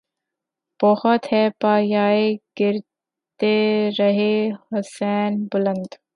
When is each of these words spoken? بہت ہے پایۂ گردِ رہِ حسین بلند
بہت 0.79 1.21
ہے 1.33 1.43
پایۂ 1.61 2.21
گردِ 2.59 3.41
رہِ 3.97 4.29
حسین 4.71 5.31
بلند 5.51 5.89